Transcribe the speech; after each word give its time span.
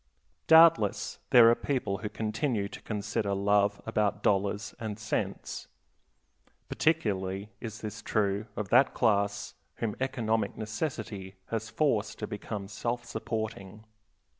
Doubtless 0.47 1.19
there 1.29 1.47
are 1.51 1.53
people 1.53 1.99
who 1.99 2.09
continue 2.09 2.67
to 2.67 2.81
consider 2.81 3.35
love 3.35 3.79
above 3.85 4.23
dollars 4.23 4.73
and 4.79 4.97
cents. 4.97 5.67
Particularly 6.67 7.51
is 7.59 7.81
this 7.81 8.01
true 8.01 8.47
of 8.55 8.69
that 8.69 8.95
class 8.95 9.53
whom 9.75 9.95
economic 9.99 10.57
necessity 10.57 11.35
has 11.51 11.69
forced 11.69 12.17
to 12.17 12.25
become 12.25 12.67
self 12.67 13.05
supporting. 13.05 13.85